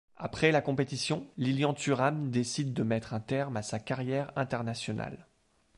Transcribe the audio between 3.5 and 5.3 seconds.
à sa carrière internationale.